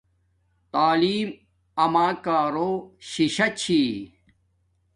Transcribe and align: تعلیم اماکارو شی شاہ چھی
تعلیم 0.71 1.29
اماکارو 1.85 2.71
شی 3.09 3.25
شاہ 3.35 3.51
چھی 3.59 3.81